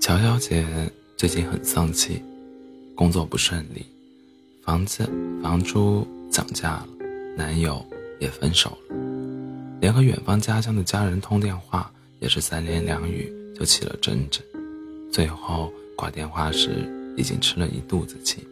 [0.00, 0.64] 乔小姐
[1.16, 2.22] 最近很丧气，
[2.94, 3.84] 工作不顺利，
[4.62, 5.08] 房子
[5.42, 6.88] 房租涨价了，
[7.36, 7.84] 男友
[8.20, 8.96] 也分手了，
[9.80, 11.90] 连和远方家乡的家人通电话
[12.20, 14.40] 也是三言两语就起了争执，
[15.10, 16.86] 最后挂电话时
[17.16, 18.46] 已经吃了一肚子气。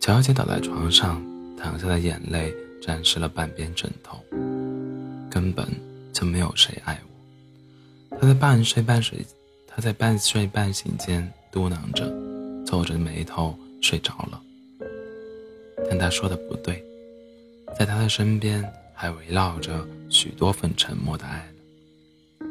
[0.00, 1.22] 乔小姐倒在床上，
[1.56, 4.18] 淌下的眼泪沾湿了半边枕头。
[5.30, 5.66] 根本
[6.12, 7.13] 就没有谁爱我。
[8.24, 9.22] 他在半睡半睡，
[9.66, 12.10] 他在半睡半醒间嘟囔着，
[12.64, 14.40] 皱着眉头睡着了。
[15.90, 16.82] 但他说的不对，
[17.78, 18.64] 在他的身边
[18.94, 22.46] 还围绕着许多份沉默的爱呢。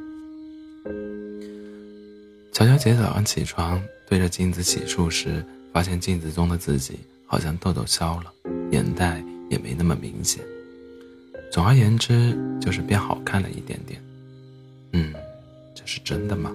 [2.53, 5.43] 乔乔姐早上起床，对着镜子洗漱时，
[5.73, 6.99] 发现镜子中的自己。
[7.25, 8.31] 好像痘痘消了，
[8.69, 10.39] 眼袋也没那么明显。
[11.51, 13.99] 总而言之，就是变好看了一点点。
[14.91, 15.11] 嗯，
[15.85, 16.51] 是真的吗？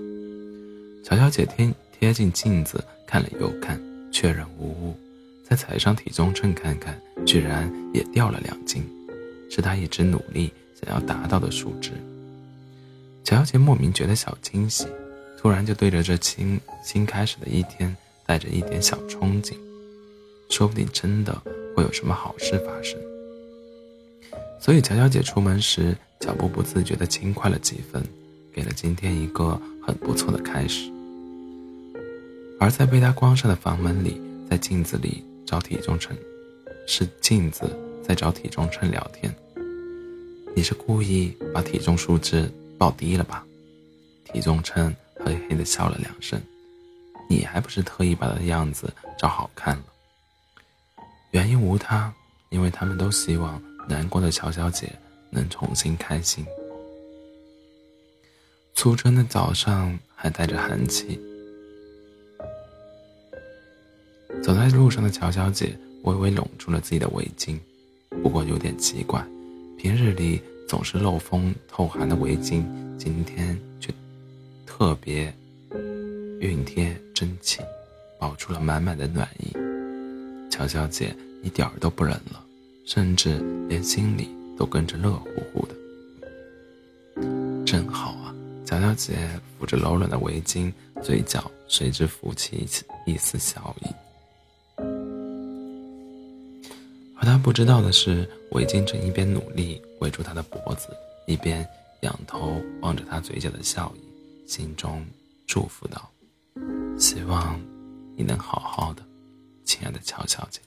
[1.05, 3.81] 乔小姐贴贴近镜子看了又看，
[4.13, 4.97] 确认无误，
[5.49, 8.83] 再踩上体重秤看看，居然也掉了两斤，
[9.51, 11.93] 是她一直努力想要达到的数值。
[13.25, 14.87] 乔小姐莫名觉得小惊喜，
[15.39, 19.55] 突然就对着这新新开始的一天带着一点小憧憬。
[20.51, 21.43] 说不定真的
[21.77, 22.99] 会有什么好事发生，
[24.59, 28.03] 所以乔小姐出门时脚步不自觉地轻快了几分，
[28.53, 30.91] 给了今天一个很不错的开始。
[32.61, 36.17] 而在被他关上的房门里，在镜子里找体重秤，
[36.87, 37.71] 是镜子
[38.03, 39.35] 在找体重秤聊天。
[40.57, 43.45] 你是故意把体重数字报低了吧？
[44.25, 46.41] 体重秤嘿嘿地笑了两声，
[47.29, 49.85] 你还不是特意把他的样子找好看了？
[51.31, 52.13] 原因无他，
[52.49, 54.91] 因为他们都希望难过的乔小姐
[55.31, 56.45] 能重新开心。
[58.79, 61.19] 初春的早上还带着寒气，
[64.41, 67.59] 走在路上的乔小姐微微拢住了自己的围巾。
[68.23, 69.21] 不过有点奇怪，
[69.77, 72.63] 平日里总是漏风透寒的围巾，
[72.97, 73.93] 今天却
[74.65, 75.35] 特别
[76.41, 77.59] 熨贴真气，
[78.17, 79.53] 爆出了满满的暖意。
[80.49, 82.41] 乔小姐一点儿都不冷了，
[82.85, 85.75] 甚至连心里都跟着热乎乎的。
[88.99, 89.17] 姐
[89.59, 92.67] 抚着柔软的围巾，嘴角随之浮起
[93.07, 93.87] 一丝笑意。
[97.17, 100.89] 而她不知道的是，围巾正一边努力围住她的脖子，
[101.27, 101.67] 一边
[102.01, 105.07] 仰头望着她嘴角的笑意，心中
[105.47, 106.11] 祝福道
[106.99, 107.59] ：“希望
[108.17, 109.03] 你能好好的。”
[109.65, 110.61] 亲爱的乔小姐，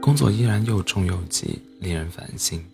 [0.00, 2.64] 工作依然又重又急，令人烦心。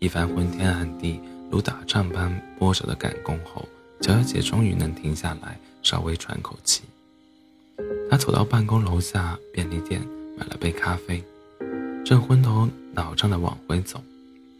[0.00, 1.20] 一番昏天暗地、
[1.50, 3.66] 如打仗般波折的赶工后，
[4.00, 6.82] 乔小姐终于能停下来，稍微喘口气。
[8.08, 10.00] 她走到办公楼下便利店，
[10.36, 11.22] 买了杯咖啡，
[12.04, 14.00] 正昏头脑胀的往回走，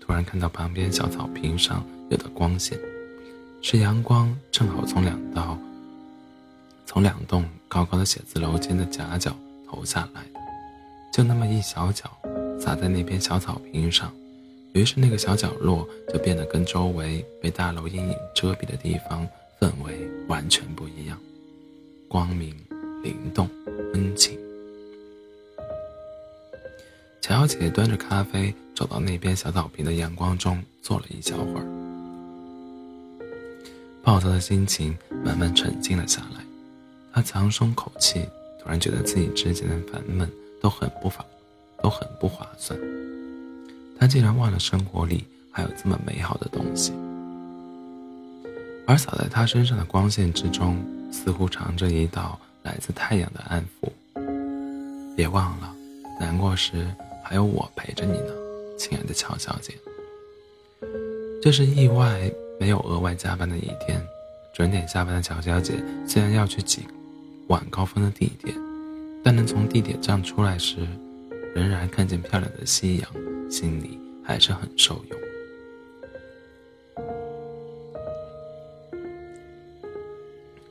[0.01, 2.77] 突然看到旁边小草坪上有的光线，
[3.63, 5.57] 是阳光正好从两道。
[6.85, 9.37] 从两栋高高的写字楼间的夹角
[9.69, 10.23] 投下来，
[11.13, 12.11] 就那么一小角，
[12.59, 14.13] 洒在那边小草坪上，
[14.73, 19.27] 于是那个小角落就变得跟周围被大楼阴影遮蔽的地方
[19.61, 21.19] 氛围完全不一样，
[22.07, 22.55] 光明、
[23.03, 23.49] 灵动、
[23.93, 24.39] 温情。
[27.21, 31.67] 乔小姐端着咖啡走到那边小草坪的阳光中坐了一小会儿，
[34.03, 36.45] 暴躁的心情慢慢沉静了下来。
[37.13, 38.25] 她长松口气，
[38.63, 40.31] 突然觉得自己之前的烦闷
[40.61, 41.25] 都很不法，
[41.83, 42.79] 都很不划算。
[43.99, 46.93] 他竟然忘了生活里还有这么美好的东西，
[48.87, 50.77] 而洒在他身上的光线之中，
[51.11, 53.91] 似乎藏着一道来自太阳的安抚。
[55.17, 55.75] 别忘了，
[56.21, 56.87] 难过时
[57.25, 58.33] 还有我陪着你呢，
[58.79, 59.75] 亲爱的乔小姐。
[61.43, 62.31] 这是意外
[62.61, 64.01] 没有额外加班的一天，
[64.53, 65.75] 准点下班的乔小姐
[66.07, 66.83] 竟然要去挤。
[67.49, 68.55] 晚高峰的地铁，
[69.25, 70.87] 但能从地铁站出来时，
[71.55, 73.11] 仍然看见漂亮的夕阳，
[73.51, 75.19] 心里还是很受用。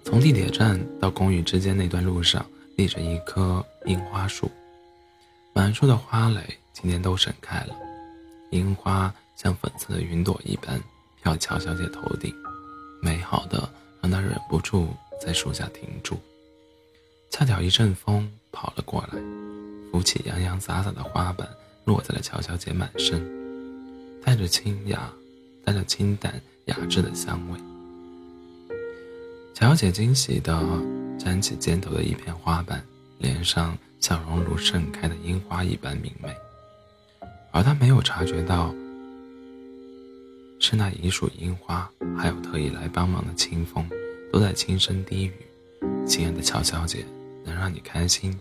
[0.04, 2.46] 从地铁站到公寓之间那段路上，
[2.76, 4.50] 立着一棵樱花树，
[5.54, 6.42] 满树的花蕾
[6.72, 7.76] 今天都盛开了，
[8.52, 10.82] 樱花像粉色的云朵一般
[11.22, 12.34] 飘乔小姐头顶，
[13.02, 13.70] 美好的
[14.02, 14.88] 让她忍不住
[15.22, 16.18] 在树下停住。
[17.30, 19.20] 恰巧一阵风跑了过来，
[19.92, 21.48] 拂起洋洋洒洒的花瓣，
[21.88, 23.36] 落在了乔小姐满身。
[24.24, 25.10] 带着清雅、
[25.64, 27.58] 带着清淡雅致的香味。
[29.54, 30.62] 乔小姐惊喜地
[31.18, 32.84] 沾起肩头的一片花瓣，
[33.20, 36.36] 脸上笑容如盛开的樱花一般明媚，
[37.52, 38.76] 而她没有察觉到，
[40.60, 43.90] 是那一束樱花，还有特意来帮忙的清风，
[44.30, 45.34] 都在轻声低语
[46.06, 47.06] ：“亲爱的乔小姐，
[47.46, 48.38] 能让你开心，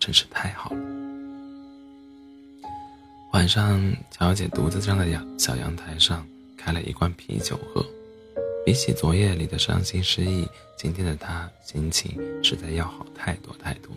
[0.00, 0.78] 真是太好了。”
[3.36, 7.84] 晚上，乔姐独自站在阳小阳台上，开了一罐啤酒喝。
[8.64, 13.92] 比起昨夜里的伤心失意，今天的她心情实在要好太多太多。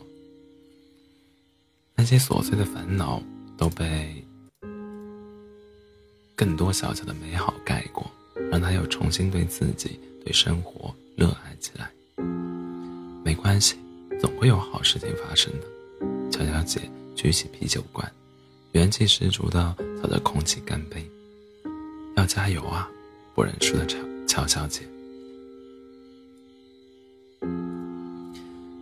[1.95, 3.23] 那些琐碎的烦恼
[3.57, 4.13] 都被
[6.35, 8.11] 更多小小的美好盖过，
[8.51, 11.89] 让他又重新对自己、对生活热爱起来。
[13.23, 13.77] 没关系，
[14.19, 16.29] 总会有好事情发生的。
[16.29, 16.81] 乔小姐
[17.15, 18.11] 举起啤酒罐，
[18.73, 21.03] 元气十足地朝着空气干杯
[22.15, 22.89] ：“要加油啊，
[23.33, 23.97] 不认输的乔。”
[24.29, 24.81] 乔小姐，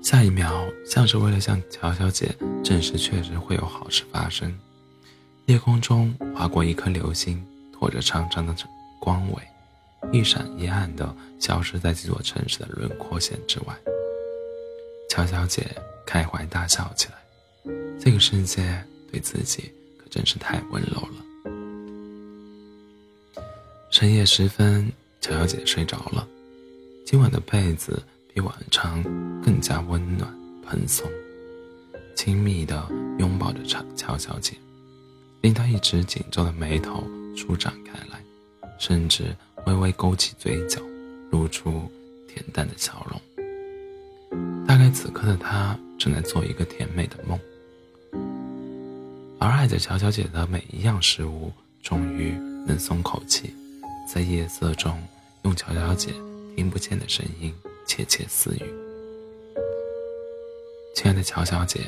[0.03, 4.53] 下一秒，像是为了向乔小姐证实确实会有好事发生，
[5.45, 7.41] 夜空中划过一颗流星，
[7.71, 8.53] 拖着长长的
[8.99, 9.41] 光尾，
[10.11, 13.73] 一闪一暗的消失在这座城市的轮廓线之外。
[15.09, 15.65] 乔小姐
[16.05, 19.71] 开怀大笑起来，这个世界对自己
[20.09, 21.25] 真是太温柔了。
[23.89, 24.91] 深夜时分。
[25.19, 26.25] 乔小姐睡着了，
[27.05, 28.01] 今晚的被子
[28.33, 29.03] 比往常
[29.41, 30.31] 更加温暖
[30.63, 31.05] 蓬松，
[32.15, 32.87] 亲密地
[33.17, 34.53] 拥抱着乔乔小姐，
[35.41, 37.03] 令她一直紧皱的眉头
[37.35, 38.23] 舒展开来，
[38.79, 40.79] 甚至微微勾起嘴角，
[41.31, 41.91] 露出
[42.29, 43.19] 恬淡的笑容。
[44.65, 47.37] 大概此刻的她正在做一个甜美的梦，
[49.47, 52.33] 而爱着乔小姐的每一样事物，终于
[52.67, 53.53] 能松口气，
[54.05, 55.01] 在夜色中。
[55.43, 56.11] 用乔小姐
[56.57, 57.53] 听不见的声音
[57.85, 58.63] 窃窃私语
[60.93, 61.79] ：“亲爱的乔小姐，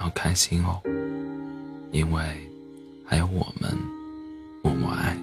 [0.00, 0.80] 要开心哦，
[1.92, 2.50] 因为
[3.04, 3.76] 还有我们
[4.62, 5.14] 默默爱。”